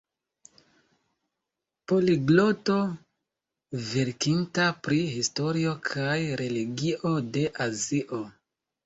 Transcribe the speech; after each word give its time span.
Poligloto 1.91 2.77
verkinta 3.89 4.65
pri 4.87 5.03
historio 5.11 5.75
kaj 5.91 6.17
religio 6.43 7.13
de 7.37 7.45
Azio. 7.69 8.23